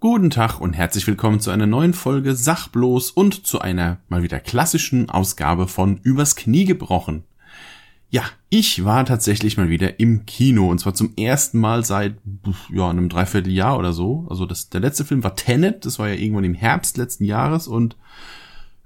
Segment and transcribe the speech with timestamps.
[0.00, 4.40] Guten Tag und herzlich willkommen zu einer neuen Folge Sachbloß und zu einer mal wieder
[4.40, 7.24] klassischen Ausgabe von Übers Knie gebrochen.
[8.08, 12.16] Ja, ich war tatsächlich mal wieder im Kino und zwar zum ersten Mal seit
[12.70, 14.26] ja einem Dreivierteljahr oder so.
[14.30, 17.68] Also das, der letzte Film war Tenet, das war ja irgendwann im Herbst letzten Jahres
[17.68, 17.96] und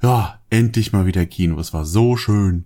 [0.03, 1.59] ja, endlich mal wieder Kino.
[1.59, 2.65] Es war so schön.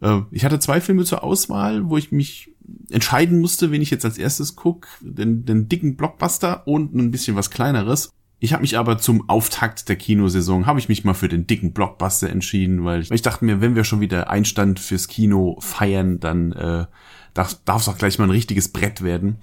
[0.00, 2.51] Äh, ich hatte zwei Filme zur Auswahl, wo ich mich
[2.92, 7.36] entscheiden musste, wen ich jetzt als erstes guck, den, den dicken Blockbuster und ein bisschen
[7.36, 8.10] was kleineres.
[8.38, 11.72] Ich habe mich aber zum Auftakt der Kinosaison, habe ich mich mal für den dicken
[11.72, 15.58] Blockbuster entschieden, weil ich, weil ich dachte mir, wenn wir schon wieder Einstand fürs Kino
[15.60, 16.86] feiern, dann äh,
[17.34, 19.38] darf es auch gleich mal ein richtiges Brett werden.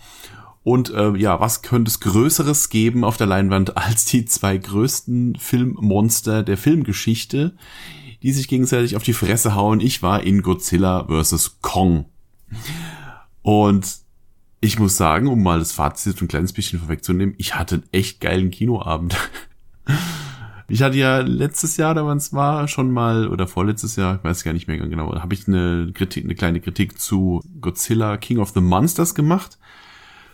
[0.64, 5.38] Und äh, ja, was könnte es Größeres geben auf der Leinwand als die zwei größten
[5.38, 7.56] Filmmonster der Filmgeschichte,
[8.22, 9.80] die sich gegenseitig auf die Fresse hauen?
[9.80, 11.60] Ich war in Godzilla vs.
[11.62, 12.06] Kong.
[13.50, 14.02] Und
[14.62, 18.22] ich muss sagen, um mal das Fazit ein kleines bisschen vorwegzunehmen, ich hatte einen echt
[18.22, 19.18] geilen Kinoabend.
[20.72, 24.24] Ich hatte ja letztes Jahr, da wann es war, schon mal, oder vorletztes Jahr, ich
[24.24, 28.38] weiß gar nicht mehr genau, habe ich eine Kritik, eine kleine Kritik zu Godzilla King
[28.38, 29.58] of the Monsters gemacht.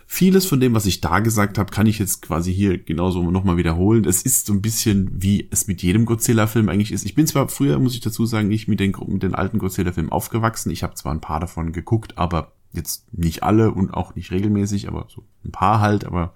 [0.06, 3.56] Vieles von dem, was ich da gesagt habe, kann ich jetzt quasi hier genauso nochmal
[3.56, 4.04] wiederholen.
[4.04, 7.06] Es ist so ein bisschen, wie es mit jedem Godzilla-Film eigentlich ist.
[7.06, 10.12] Ich bin zwar früher, muss ich dazu sagen, nicht mit den, mit den alten Godzilla-Filmen
[10.12, 10.70] aufgewachsen.
[10.70, 14.88] Ich habe zwar ein paar davon geguckt, aber Jetzt nicht alle und auch nicht regelmäßig,
[14.88, 16.34] aber so ein paar halt, aber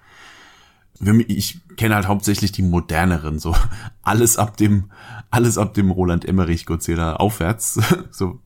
[1.28, 3.54] ich kenne halt hauptsächlich die moderneren, so
[4.02, 4.90] alles ab dem,
[5.30, 7.80] alles ab dem Roland Emmerich Godzilla aufwärts,
[8.10, 8.40] so.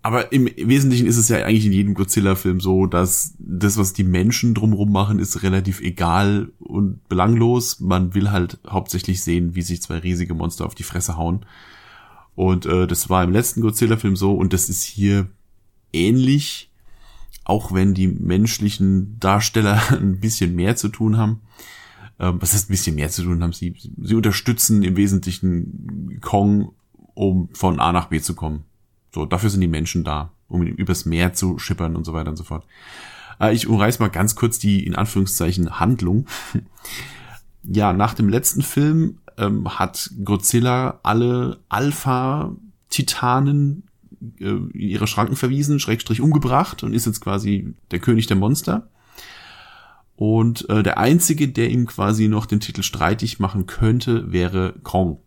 [0.00, 4.04] Aber im Wesentlichen ist es ja eigentlich in jedem Godzilla-Film so, dass das, was die
[4.04, 7.80] Menschen drumrum machen, ist relativ egal und belanglos.
[7.80, 11.44] Man will halt hauptsächlich sehen, wie sich zwei riesige Monster auf die Fresse hauen.
[12.36, 15.26] Und äh, das war im letzten Godzilla-Film so und das ist hier
[15.92, 16.67] ähnlich
[17.48, 21.40] auch wenn die menschlichen Darsteller ein bisschen mehr zu tun haben.
[22.20, 23.52] Ähm, was heißt ein bisschen mehr zu tun haben?
[23.52, 26.72] Sie, sie unterstützen im Wesentlichen Kong,
[27.14, 28.64] um von A nach B zu kommen.
[29.14, 32.36] So, dafür sind die Menschen da, um übers Meer zu schippern und so weiter und
[32.36, 32.66] so fort.
[33.40, 36.26] Äh, ich umreiß mal ganz kurz die, in Anführungszeichen, Handlung.
[37.64, 43.87] ja, nach dem letzten Film ähm, hat Godzilla alle Alpha-Titanen
[44.40, 48.88] äh, ihre Schranken verwiesen, Schrägstrich umgebracht und ist jetzt quasi der König der Monster.
[50.16, 55.20] Und äh, der einzige, der ihm quasi noch den Titel streitig machen könnte, wäre Kong.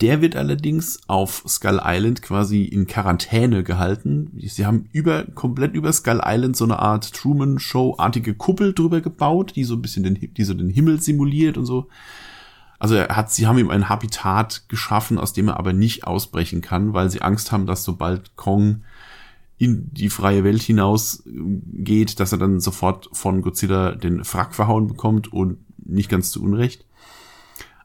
[0.00, 4.30] Der wird allerdings auf Skull Island quasi in Quarantäne gehalten.
[4.40, 9.52] Sie haben über, komplett über Skull Island so eine Art Truman Show-artige Kuppel drüber gebaut,
[9.54, 11.88] die so ein bisschen den, die so den Himmel simuliert und so.
[12.78, 16.60] Also er hat, sie haben ihm ein Habitat geschaffen, aus dem er aber nicht ausbrechen
[16.60, 18.82] kann, weil sie Angst haben, dass sobald Kong
[19.56, 21.30] in die freie Welt hinaus äh,
[21.72, 26.42] geht, dass er dann sofort von Godzilla den Frack verhauen bekommt und nicht ganz zu
[26.42, 26.84] Unrecht.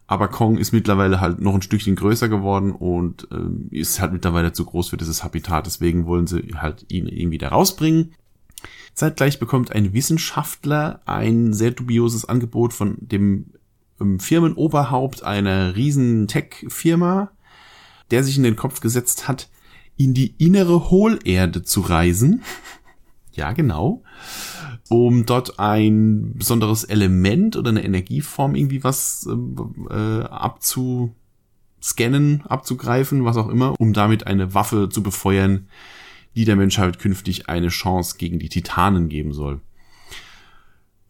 [0.07, 4.53] Aber Kong ist mittlerweile halt noch ein Stückchen größer geworden und äh, ist halt mittlerweile
[4.53, 5.67] zu groß für dieses Habitat.
[5.67, 8.13] Deswegen wollen sie halt ihn irgendwie da rausbringen.
[8.95, 13.51] Zeitgleich bekommt ein Wissenschaftler ein sehr dubioses Angebot von dem
[14.19, 17.31] Firmenoberhaupt einer riesen Tech-Firma,
[18.11, 19.49] der sich in den Kopf gesetzt hat,
[19.97, 22.43] in die innere Hohlerde zu reisen.
[23.33, 24.03] ja, genau.
[24.87, 29.35] Um dort ein besonderes Element oder eine Energieform irgendwie was äh,
[29.93, 35.67] äh, abzuscannen, abzugreifen, was auch immer, um damit eine Waffe zu befeuern,
[36.35, 39.59] die der Menschheit künftig eine Chance gegen die Titanen geben soll.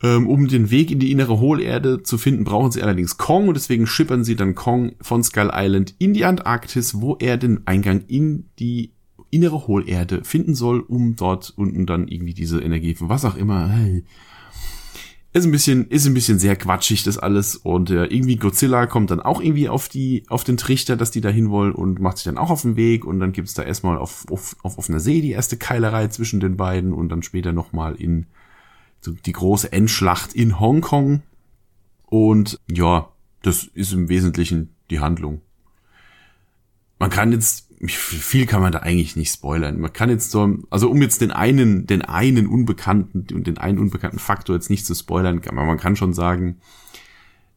[0.01, 3.55] Ähm, um den Weg in die innere Hohlerde zu finden, brauchen sie allerdings Kong und
[3.55, 8.05] deswegen schippern sie dann Kong von Skull Island in die Antarktis, wo er den Eingang
[8.07, 8.93] in die
[9.29, 13.69] innere Hohlerde finden soll, um dort unten dann irgendwie diese Energie von was auch immer.
[15.31, 19.11] Ist ein bisschen, ist ein bisschen sehr quatschig das alles und äh, irgendwie Godzilla kommt
[19.11, 22.17] dann auch irgendwie auf die, auf den Trichter, dass die da hin wollen und macht
[22.17, 24.99] sich dann auch auf den Weg und dann gibt's da erstmal auf, auf, auf offener
[24.99, 28.25] See die erste Keilerei zwischen den beiden und dann später nochmal in
[29.05, 31.23] die große Endschlacht in Hongkong.
[32.05, 33.11] Und ja,
[33.41, 35.41] das ist im Wesentlichen die Handlung.
[36.97, 39.79] Man kann jetzt, viel kann man da eigentlich nicht spoilern.
[39.79, 43.79] Man kann jetzt so, also um jetzt den einen, den einen unbekannten und den einen
[43.79, 46.57] unbekannten Faktor jetzt nicht zu spoilern, aber man kann schon sagen,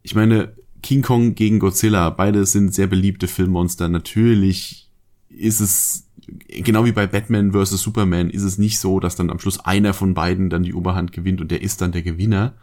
[0.03, 3.88] ich meine, King Kong gegen Godzilla, beide sind sehr beliebte Filmmonster.
[3.88, 4.91] Natürlich
[5.37, 6.08] ist es
[6.49, 7.70] genau wie bei Batman vs.
[7.70, 11.12] Superman ist es nicht so, dass dann am Schluss einer von beiden dann die Oberhand
[11.12, 12.55] gewinnt und der ist dann der Gewinner,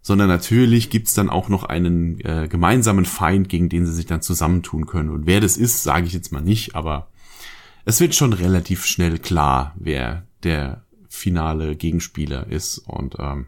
[0.00, 4.22] sondern natürlich gibt's dann auch noch einen äh, gemeinsamen Feind, gegen den sie sich dann
[4.22, 5.10] zusammentun können.
[5.10, 7.08] Und wer das ist, sage ich jetzt mal nicht, aber
[7.84, 12.78] es wird schon relativ schnell klar, wer der finale Gegenspieler ist.
[12.78, 13.46] Und ähm,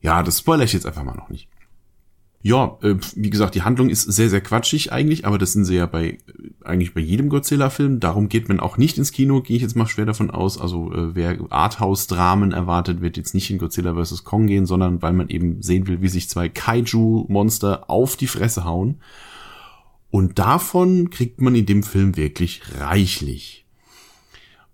[0.00, 1.48] ja, das spoilere ich jetzt einfach mal noch nicht.
[2.42, 5.76] Ja, äh, wie gesagt, die Handlung ist sehr, sehr quatschig eigentlich, aber das sind sie
[5.76, 6.18] ja bei
[6.70, 8.00] eigentlich bei jedem Godzilla-Film.
[8.00, 10.58] Darum geht man auch nicht ins Kino, gehe ich jetzt mal schwer davon aus.
[10.58, 14.24] Also äh, wer Arthouse-Dramen erwartet, wird jetzt nicht in Godzilla vs.
[14.24, 18.64] Kong gehen, sondern weil man eben sehen will, wie sich zwei Kaiju-Monster auf die Fresse
[18.64, 19.00] hauen.
[20.10, 23.66] Und davon kriegt man in dem Film wirklich reichlich.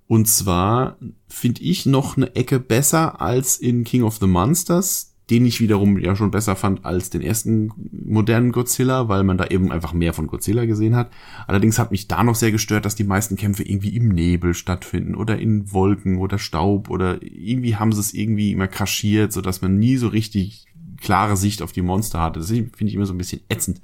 [0.06, 0.96] Und zwar
[1.28, 5.98] finde ich noch eine Ecke besser als in King of the Monsters den ich wiederum
[5.98, 10.12] ja schon besser fand als den ersten modernen Godzilla, weil man da eben einfach mehr
[10.12, 11.10] von Godzilla gesehen hat.
[11.48, 15.16] Allerdings hat mich da noch sehr gestört, dass die meisten Kämpfe irgendwie im Nebel stattfinden
[15.16, 19.62] oder in Wolken oder Staub oder irgendwie haben sie es irgendwie immer kaschiert, so dass
[19.62, 20.66] man nie so richtig
[21.00, 22.38] klare Sicht auf die Monster hatte.
[22.38, 23.80] Das finde ich immer so ein bisschen ätzend.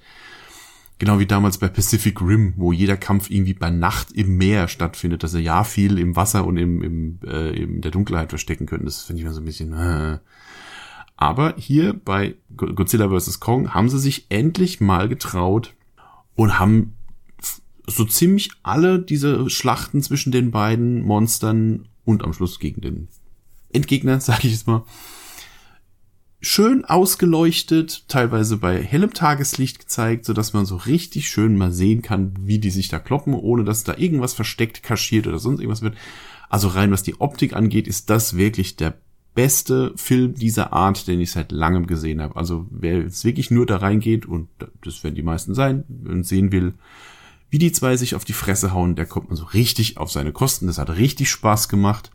[0.98, 5.24] Genau wie damals bei Pacific Rim, wo jeder Kampf irgendwie bei Nacht im Meer stattfindet,
[5.24, 8.84] dass er ja viel im Wasser und im, im, äh, in der Dunkelheit verstecken können.
[8.84, 9.72] Das finde ich immer so ein bisschen.
[9.72, 10.18] Äh,
[11.16, 13.40] aber hier bei Godzilla vs.
[13.40, 15.74] Kong haben sie sich endlich mal getraut
[16.34, 16.94] und haben
[17.86, 23.08] so ziemlich alle diese Schlachten zwischen den beiden Monstern und am Schluss gegen den
[23.72, 24.84] Endgegner, sage ich jetzt mal,
[26.40, 32.02] schön ausgeleuchtet, teilweise bei hellem Tageslicht gezeigt, so dass man so richtig schön mal sehen
[32.02, 35.82] kann, wie die sich da kloppen, ohne dass da irgendwas versteckt, kaschiert oder sonst irgendwas
[35.82, 35.96] wird.
[36.48, 38.94] Also rein was die Optik angeht, ist das wirklich der
[39.34, 42.36] beste Film dieser Art, den ich seit langem gesehen habe.
[42.36, 44.48] Also wer jetzt wirklich nur da reingeht, und
[44.84, 46.74] das werden die meisten sein, und sehen will,
[47.50, 50.32] wie die zwei sich auf die Fresse hauen, der kommt man so richtig auf seine
[50.32, 50.66] Kosten.
[50.66, 52.10] Das hat richtig Spaß gemacht.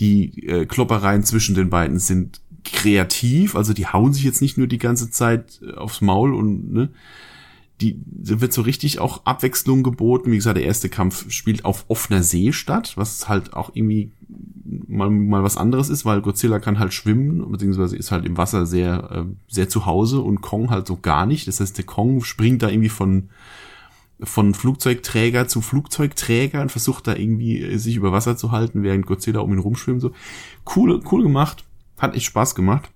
[0.00, 4.66] Die äh, Kloppereien zwischen den beiden sind kreativ, also die hauen sich jetzt nicht nur
[4.66, 6.90] die ganze Zeit äh, aufs Maul und ne,
[7.80, 10.32] die wird so richtig auch Abwechslung geboten.
[10.32, 15.10] Wie gesagt, der erste Kampf spielt auf offener See statt, was halt auch irgendwie mal,
[15.10, 19.10] mal was anderes ist, weil Godzilla kann halt schwimmen, beziehungsweise ist halt im Wasser sehr,
[19.10, 21.48] äh, sehr zu Hause und Kong halt so gar nicht.
[21.48, 23.30] Das heißt, der Kong springt da irgendwie von,
[24.20, 29.06] von Flugzeugträger zu Flugzeugträger und versucht da irgendwie äh, sich über Wasser zu halten, während
[29.06, 30.00] Godzilla um ihn rumschwimmt.
[30.00, 30.12] So
[30.76, 31.64] cool, cool gemacht,
[31.98, 32.90] hat echt Spaß gemacht.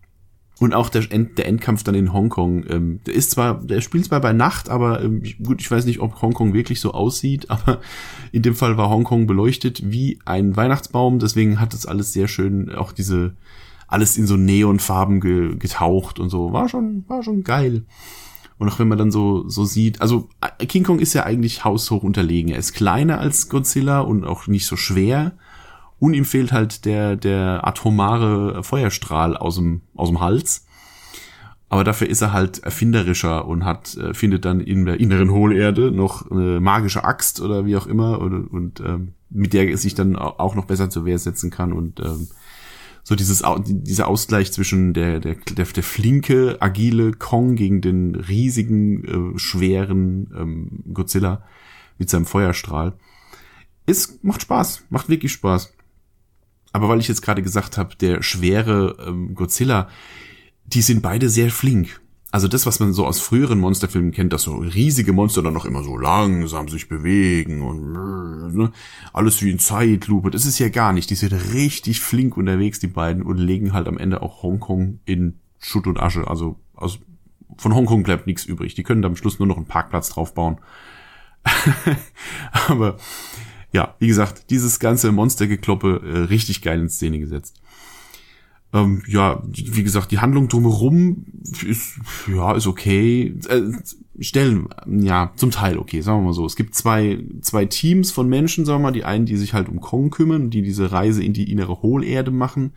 [0.61, 4.05] Und auch der, End, der Endkampf dann in Hongkong, ähm, der ist zwar, der spielt
[4.05, 7.81] zwar bei Nacht, aber ähm, gut, ich weiß nicht, ob Hongkong wirklich so aussieht, aber
[8.31, 12.73] in dem Fall war Hongkong beleuchtet wie ein Weihnachtsbaum, deswegen hat das alles sehr schön,
[12.73, 13.35] auch diese,
[13.89, 17.83] alles in so Neonfarben ge, getaucht und so, war schon, war schon geil.
[18.59, 21.65] Und auch wenn man dann so, so sieht, also äh, King Kong ist ja eigentlich
[21.65, 22.53] haushoch unterlegen.
[22.53, 25.33] Er ist kleiner als Godzilla und auch nicht so schwer.
[26.03, 30.67] Und ihm fehlt halt der, der atomare Feuerstrahl aus dem, aus dem Hals.
[31.69, 35.93] Aber dafür ist er halt erfinderischer und hat, äh, findet dann in der inneren Hohlerde
[35.93, 38.19] noch eine magische Axt oder wie auch immer.
[38.19, 41.73] Und, und ähm, mit der er sich dann auch noch besser zur Wehr setzen kann.
[41.73, 42.27] Und ähm,
[43.05, 49.05] so dieses dieser Ausgleich zwischen der der der, der flinke agile Kong gegen den riesigen
[49.05, 51.45] äh, schweren ähm, Godzilla
[51.97, 52.95] mit seinem Feuerstrahl.
[53.87, 54.87] Ist macht Spaß.
[54.91, 55.73] Macht wirklich Spaß
[56.73, 59.89] aber weil ich jetzt gerade gesagt habe, der schwere ähm, Godzilla,
[60.67, 62.01] die sind beide sehr flink.
[62.31, 65.67] Also das, was man so aus früheren Monsterfilmen kennt, dass so riesige Monster dann noch
[65.67, 68.73] immer so langsam sich bewegen und ne,
[69.13, 71.11] alles wie in Zeitlupe, das ist ja gar nicht.
[71.11, 75.41] Die sind richtig flink unterwegs, die beiden, und legen halt am Ende auch Hongkong in
[75.59, 76.27] Schutt und Asche.
[76.27, 77.01] Also aus,
[77.59, 78.75] von Hongkong bleibt nichts übrig.
[78.75, 80.57] Die können da am Schluss nur noch einen Parkplatz draufbauen.
[82.69, 82.97] Aber
[83.73, 87.61] ja, wie gesagt, dieses ganze Monstergekloppe äh, richtig geil in Szene gesetzt.
[88.75, 91.27] Ähm, ja, wie gesagt, die Handlung drumherum
[91.67, 93.35] ist, ja, ist okay.
[93.49, 93.73] Äh,
[94.21, 96.45] Stellen, ja, zum Teil okay, sagen wir mal so.
[96.45, 99.69] Es gibt zwei, zwei Teams von Menschen, sagen wir mal, die einen, die sich halt
[99.69, 102.73] um Kong kümmern, die diese Reise in die innere Hohlerde machen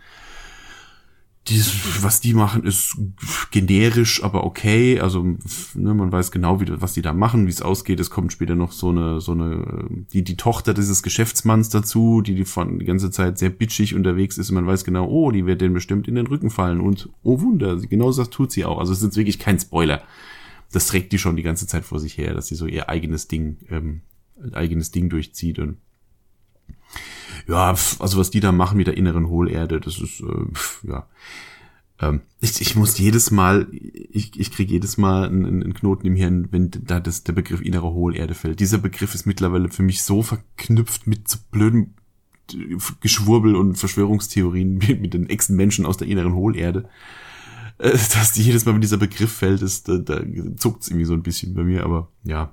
[1.48, 2.98] dies, was die machen, ist
[3.52, 5.00] generisch, aber okay.
[5.00, 5.24] Also
[5.76, 8.00] ne, man weiß genau, wie, was die da machen, wie es ausgeht.
[8.00, 12.34] Es kommt später noch so eine, so eine, die die Tochter dieses Geschäftsmanns dazu, die
[12.34, 14.50] die von die ganze Zeit sehr bitchig unterwegs ist.
[14.50, 16.82] Und man weiß genau, oh, die wird denen bestimmt in den Rücken fallen.
[16.82, 18.80] Und oh Wunder, genau das tut sie auch.
[18.80, 20.02] Also es ist wirklich kein Spoiler.
[20.72, 23.28] Das trägt die schon die ganze Zeit vor sich her, dass sie so ihr eigenes
[23.28, 24.02] Ding, ähm,
[24.52, 25.78] eigenes Ding durchzieht und
[27.48, 31.08] ja, also was die da machen mit der inneren Hohlerde, das ist, äh, ja.
[32.02, 36.16] Ähm, ich, ich muss jedes Mal, ich, ich kriege jedes Mal einen, einen Knoten im
[36.16, 38.60] Hirn, wenn da das, der Begriff innere Hohlerde fällt.
[38.60, 41.96] Dieser Begriff ist mittlerweile für mich so verknüpft mit so blöden
[43.00, 46.90] Geschwurbel und Verschwörungstheorien mit, mit den Echsenmenschen aus der inneren Hohlerde,
[47.78, 50.22] äh, dass die jedes Mal, wenn dieser Begriff fällt, ist, da, da
[50.58, 52.52] zuckt's irgendwie so ein bisschen bei mir, aber ja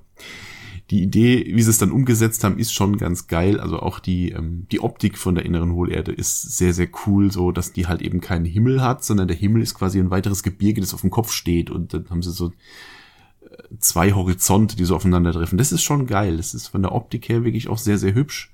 [0.92, 3.58] die Idee, wie sie es dann umgesetzt haben, ist schon ganz geil.
[3.58, 7.50] Also auch die, ähm, die Optik von der inneren Hohlerde ist sehr, sehr cool, so
[7.50, 10.82] dass die halt eben keinen Himmel hat, sondern der Himmel ist quasi ein weiteres Gebirge,
[10.82, 12.48] das auf dem Kopf steht und dann haben sie so
[13.40, 15.56] äh, zwei Horizonte, die so aufeinandertreffen.
[15.56, 16.36] Das ist schon geil.
[16.36, 18.52] Das ist von der Optik her wirklich auch sehr, sehr hübsch.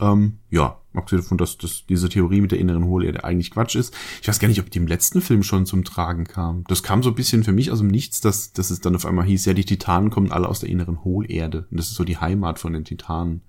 [0.00, 3.94] Ähm, ja, abgesehen davon, dass, dass diese Theorie mit der inneren Hohlerde eigentlich Quatsch ist.
[4.22, 6.64] Ich weiß gar nicht, ob die im letzten Film schon zum Tragen kam.
[6.68, 9.06] Das kam so ein bisschen für mich aus dem Nichts, dass, dass es dann auf
[9.06, 11.66] einmal hieß, ja, die Titanen kommen alle aus der inneren Hohlerde.
[11.70, 13.42] Und das ist so die Heimat von den Titanen.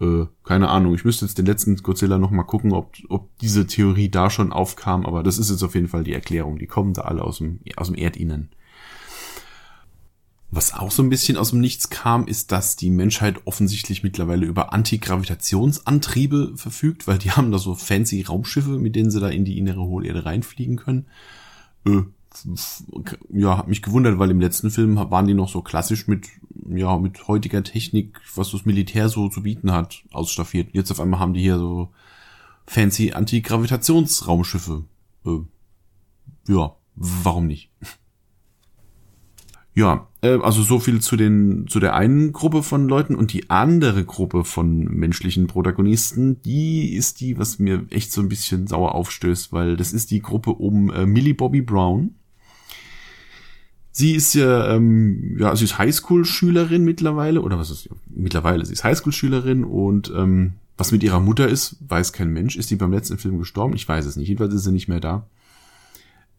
[0.00, 3.66] Äh, keine Ahnung, ich müsste jetzt den letzten Godzilla noch mal gucken, ob, ob diese
[3.66, 6.58] Theorie da schon aufkam, aber das ist jetzt auf jeden Fall die Erklärung.
[6.58, 8.50] Die kommen da alle aus dem, aus dem Erdinnen.
[10.50, 14.46] Was auch so ein bisschen aus dem Nichts kam, ist, dass die Menschheit offensichtlich mittlerweile
[14.46, 19.44] über Antigravitationsantriebe verfügt, weil die haben da so fancy Raumschiffe, mit denen sie da in
[19.44, 21.06] die innere Hohlerde reinfliegen können.
[21.86, 22.02] Äh,
[23.30, 26.28] ja, hat mich gewundert, weil im letzten Film waren die noch so klassisch mit,
[26.66, 30.70] ja, mit heutiger Technik, was das Militär so zu bieten hat, ausstaffiert.
[30.72, 31.90] Jetzt auf einmal haben die hier so
[32.66, 34.84] fancy Antigravitationsraumschiffe.
[35.26, 35.40] Äh,
[36.48, 37.70] ja, warum nicht?
[39.74, 44.04] Ja, also so viel zu den zu der einen Gruppe von Leuten und die andere
[44.04, 49.52] Gruppe von menschlichen Protagonisten, die ist die, was mir echt so ein bisschen sauer aufstößt,
[49.52, 52.14] weil das ist die Gruppe um äh, Millie Bobby Brown.
[53.92, 58.64] Sie ist ja, ähm, ja, sie ist Highschool-Schülerin mittlerweile, oder was ist mittlerweile?
[58.64, 62.56] Sie ist Highschool-Schülerin und ähm, was mit ihrer Mutter ist, weiß kein Mensch.
[62.56, 63.74] Ist sie beim letzten Film gestorben?
[63.74, 64.28] Ich weiß es nicht.
[64.28, 65.26] Jedenfalls ist sie nicht mehr da.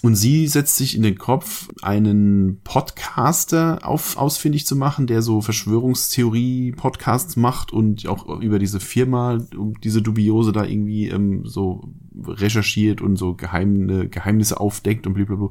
[0.01, 5.41] Und sie setzt sich in den Kopf, einen Podcaster auf, ausfindig zu machen, der so
[5.41, 9.39] Verschwörungstheorie-Podcasts macht und auch über diese Firma,
[9.83, 11.89] diese Dubiose da irgendwie ähm, so
[12.25, 15.49] recherchiert und so geheime Geheimnisse aufdeckt und blablabla.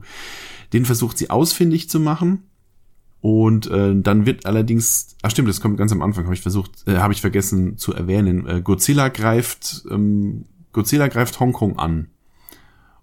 [0.73, 2.45] Den versucht sie ausfindig zu machen.
[3.21, 6.87] Und äh, dann wird allerdings, ach stimmt, das kommt ganz am Anfang, habe ich versucht,
[6.87, 8.47] äh, habe ich vergessen zu erwähnen.
[8.47, 12.09] Äh, Godzilla greift, ähm, Godzilla greift Hongkong an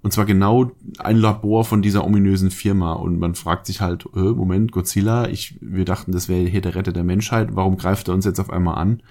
[0.06, 2.94] und zwar genau ein Labor von dieser ominösen Firma.
[2.94, 6.76] Und man fragt sich halt, äh, Moment, Godzilla, ich, wir dachten, das wäre hier der
[6.76, 7.56] Retter der Menschheit.
[7.56, 9.02] Warum greift er uns jetzt auf einmal an?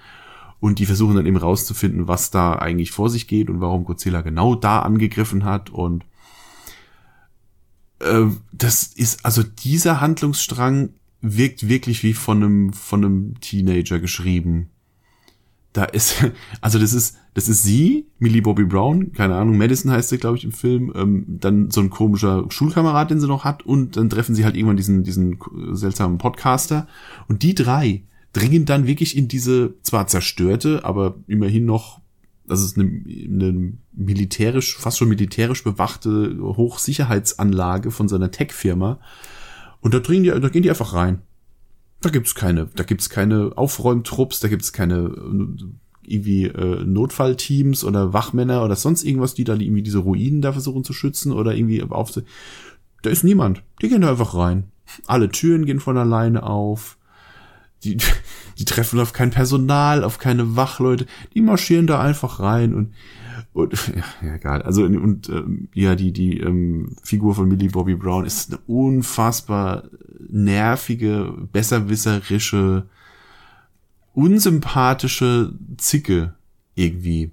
[0.61, 4.21] Und die versuchen dann eben rauszufinden, was da eigentlich vor sich geht und warum Godzilla
[4.21, 5.69] genau da angegriffen hat.
[5.69, 6.05] Und
[7.99, 14.69] äh, das ist, also dieser Handlungsstrang wirkt wirklich wie von einem, von einem Teenager geschrieben
[15.75, 16.25] da ist,
[16.61, 20.37] also das ist, das ist sie, Millie Bobby Brown, keine Ahnung, Madison heißt sie, glaube
[20.37, 24.09] ich, im Film, ähm, dann so ein komischer Schulkamerad, den sie noch hat, und dann
[24.09, 25.37] treffen sie halt irgendwann diesen, diesen
[25.71, 26.87] seltsamen Podcaster.
[27.27, 28.03] Und die drei
[28.33, 32.01] dringen dann wirklich in diese zwar zerstörte, aber immerhin noch,
[32.47, 38.99] das ist eine, eine militärisch, fast schon militärisch bewachte Hochsicherheitsanlage von so einer Tech-Firma.
[39.81, 41.21] Und da dringen die, da gehen die einfach rein.
[42.05, 45.63] Da gibt's keine, da gibt's keine Aufräumtrupps, da gibt's keine äh,
[46.03, 50.83] irgendwie äh, Notfallteams oder Wachmänner oder sonst irgendwas, die da irgendwie diese Ruinen da versuchen
[50.83, 52.11] zu schützen oder irgendwie auf.
[53.01, 53.63] Da ist niemand.
[53.81, 54.65] Die gehen da einfach rein.
[55.07, 56.99] Alle Türen gehen von alleine auf.
[57.83, 57.97] Die,
[58.57, 61.05] die treffen auf kein Personal, auf keine Wachleute.
[61.33, 62.93] Die marschieren da einfach rein und
[63.53, 63.73] und
[64.21, 64.61] ja, egal.
[64.61, 69.83] Also und ähm, ja, die die ähm, Figur von Millie Bobby Brown ist eine unfassbar
[70.29, 72.87] nervige, besserwisserische,
[74.13, 76.35] unsympathische Zicke
[76.75, 77.31] irgendwie.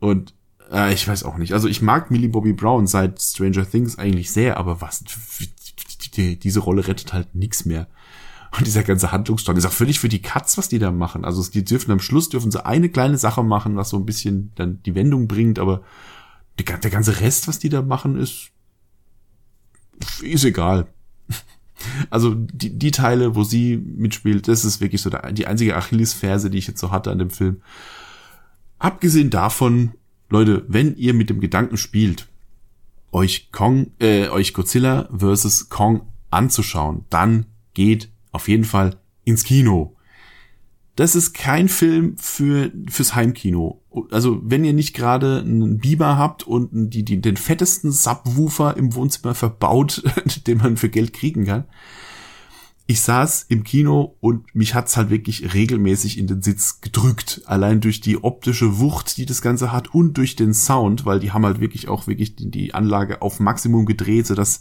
[0.00, 0.34] Und
[0.70, 1.52] äh, ich weiß auch nicht.
[1.52, 5.04] Also ich mag Millie Bobby Brown seit Stranger Things eigentlich sehr, aber was
[6.16, 7.86] die, diese Rolle rettet halt nix mehr.
[8.56, 11.24] Und dieser ganze Handlungsstrang ist auch völlig für die Katz, was die da machen.
[11.24, 14.52] Also die dürfen am Schluss dürfen sie eine kleine Sache machen, was so ein bisschen
[14.54, 15.82] dann die Wendung bringt, aber
[16.58, 18.50] die, der ganze Rest, was die da machen, ist
[20.22, 20.86] ist egal.
[22.08, 26.56] Also die, die Teile, wo sie mitspielt, das ist wirklich so die einzige Achillesferse, die
[26.58, 27.62] ich jetzt so hatte an dem Film.
[28.78, 29.92] Abgesehen davon,
[30.30, 32.28] Leute, wenn ihr mit dem Gedanken spielt,
[33.10, 39.96] euch Kong, äh, euch Godzilla versus Kong anzuschauen, dann geht auf jeden Fall ins Kino.
[40.96, 43.82] Das ist kein Film für fürs Heimkino.
[44.10, 48.94] Also wenn ihr nicht gerade einen Biber habt und die, die, den fettesten Subwoofer im
[48.94, 50.02] Wohnzimmer verbaut,
[50.46, 51.64] den man für Geld kriegen kann.
[52.86, 57.40] Ich saß im Kino und mich hat's halt wirklich regelmäßig in den Sitz gedrückt.
[57.46, 61.32] Allein durch die optische Wucht, die das Ganze hat und durch den Sound, weil die
[61.32, 64.60] haben halt wirklich auch wirklich die, die Anlage auf Maximum gedreht, sodass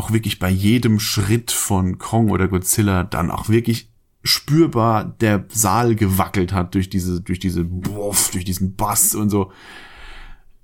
[0.00, 3.92] auch wirklich bei jedem Schritt von Kong oder Godzilla dann auch wirklich
[4.22, 9.52] spürbar der Saal gewackelt hat durch diese, durch diese, Wuff, durch diesen Bass und so.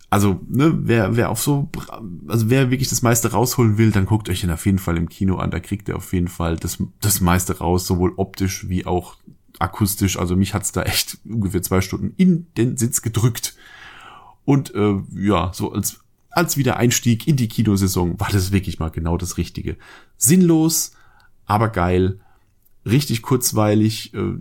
[0.08, 1.68] also, ne, wer, wer auf so,
[2.28, 5.10] also wer wirklich das meiste rausholen will, dann guckt euch den auf jeden Fall im
[5.10, 5.50] Kino an.
[5.50, 9.16] Da kriegt ihr auf jeden Fall das, das meiste raus, sowohl optisch wie auch
[9.58, 10.18] akustisch.
[10.18, 13.54] Also mich hat's da echt ungefähr zwei Stunden in den Sitz gedrückt.
[14.46, 16.00] Und äh, ja, so als,
[16.30, 19.76] als Wiedereinstieg in die Kinosaison war das wirklich mal genau das Richtige.
[20.16, 20.92] Sinnlos,
[21.47, 22.21] aber geil,
[22.85, 24.35] richtig kurzweilig, äh,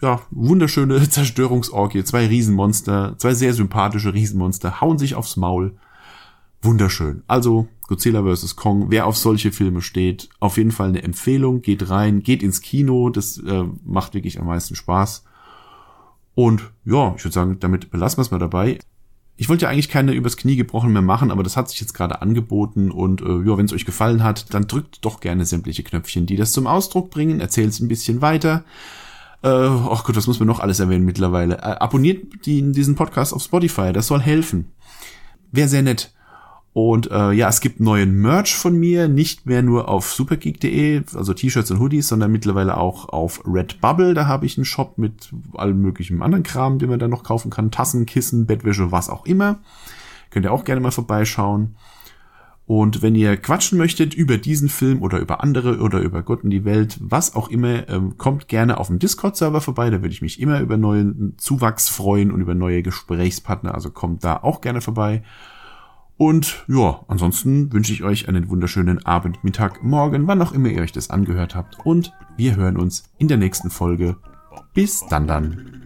[0.00, 5.76] ja, wunderschöne Zerstörungsorgie, zwei Riesenmonster, zwei sehr sympathische Riesenmonster, hauen sich aufs Maul.
[6.60, 7.24] Wunderschön.
[7.26, 8.56] Also Godzilla vs.
[8.56, 11.60] Kong, wer auf solche Filme steht, auf jeden Fall eine Empfehlung.
[11.60, 15.24] Geht rein, geht ins Kino, das äh, macht wirklich am meisten Spaß.
[16.34, 18.78] Und ja, ich würde sagen, damit belassen wir es mal dabei.
[19.36, 21.94] Ich wollte ja eigentlich keine übers Knie gebrochen mehr machen, aber das hat sich jetzt
[21.94, 25.82] gerade angeboten und äh, ja, wenn es euch gefallen hat, dann drückt doch gerne sämtliche
[25.82, 28.64] Knöpfchen, die das zum Ausdruck bringen, erzählt es ein bisschen weiter.
[29.42, 31.56] Äh, oh Gott, was muss man noch alles erwähnen mittlerweile?
[31.56, 34.70] Äh, abonniert die, diesen Podcast auf Spotify, das soll helfen.
[35.50, 36.12] Wäre sehr nett.
[36.74, 41.34] Und äh, ja, es gibt neuen Merch von mir, nicht mehr nur auf supergeek.de, also
[41.34, 44.14] T-Shirts und Hoodies, sondern mittlerweile auch auf Redbubble.
[44.14, 47.50] Da habe ich einen Shop mit allem möglichen anderen Kram, den man da noch kaufen
[47.50, 47.70] kann.
[47.70, 49.58] Tassen, Kissen, Bettwäsche, was auch immer.
[50.30, 51.76] Könnt ihr auch gerne mal vorbeischauen.
[52.64, 56.48] Und wenn ihr quatschen möchtet über diesen Film oder über andere oder über Gott und
[56.48, 59.90] die Welt, was auch immer, ähm, kommt gerne auf dem Discord-Server vorbei.
[59.90, 63.74] Da würde ich mich immer über neuen Zuwachs freuen und über neue Gesprächspartner.
[63.74, 65.22] Also kommt da auch gerne vorbei.
[66.22, 70.82] Und ja, ansonsten wünsche ich euch einen wunderschönen Abend, Mittag, Morgen, wann auch immer ihr
[70.82, 71.84] euch das angehört habt.
[71.84, 74.14] Und wir hören uns in der nächsten Folge.
[74.72, 75.81] Bis dann dann.